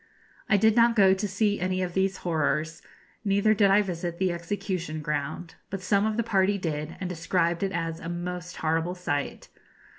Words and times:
I 0.49 0.57
did 0.57 0.75
not 0.75 0.95
go 0.95 1.13
to 1.13 1.27
see 1.27 1.59
any 1.59 1.83
of 1.83 1.93
these 1.93 2.17
horrors, 2.25 2.81
neither 3.23 3.53
did 3.53 3.69
I 3.69 3.83
visit 3.83 4.17
the 4.17 4.31
execution 4.31 4.99
ground; 5.03 5.53
but 5.69 5.83
some 5.83 6.07
of 6.07 6.17
the 6.17 6.23
party 6.23 6.57
did, 6.57 6.97
and 6.99 7.07
described 7.07 7.61
it 7.61 7.71
as 7.71 7.99
a 7.99 8.09
most 8.09 8.55
horrible 8.57 8.95
sight. 8.95 9.49